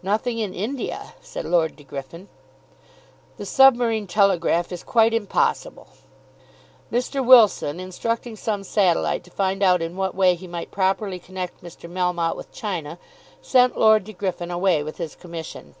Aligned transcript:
"Nothing 0.00 0.38
in 0.38 0.54
India," 0.54 1.14
said 1.20 1.44
Lord 1.44 1.74
De 1.74 1.82
Griffin. 1.82 2.28
"The 3.36 3.44
submarine 3.44 4.06
telegraph 4.06 4.70
is 4.70 4.84
quite 4.84 5.12
impossible." 5.12 5.88
Mr. 6.92 7.26
Wilson, 7.26 7.80
instructing 7.80 8.36
some 8.36 8.62
satellite 8.62 9.24
to 9.24 9.30
find 9.32 9.64
out 9.64 9.82
in 9.82 9.96
what 9.96 10.14
way 10.14 10.36
he 10.36 10.46
might 10.46 10.70
properly 10.70 11.18
connect 11.18 11.64
Mr. 11.64 11.90
Melmotte 11.90 12.36
with 12.36 12.52
China, 12.52 12.96
sent 13.42 13.76
Lord 13.76 14.04
De 14.04 14.12
Griffin 14.12 14.52
away 14.52 14.84
with 14.84 14.98
his 14.98 15.16
commission. 15.16 15.74